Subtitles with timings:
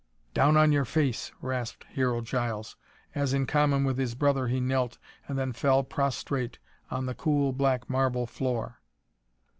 [0.33, 2.75] "Down on your face," rasped Hero Giles
[3.13, 6.57] as, in common with his brother, he knelt and then fell prostrate
[6.89, 8.81] on the cool black marble floor.